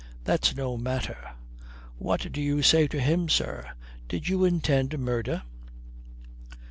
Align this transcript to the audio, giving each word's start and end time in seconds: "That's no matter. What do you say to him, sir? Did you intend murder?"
"That's 0.23 0.55
no 0.55 0.77
matter. 0.77 1.29
What 1.99 2.31
do 2.31 2.41
you 2.41 2.63
say 2.63 2.87
to 2.87 2.99
him, 2.99 3.29
sir? 3.29 3.69
Did 4.07 4.29
you 4.29 4.43
intend 4.45 4.97
murder?" 4.97 5.43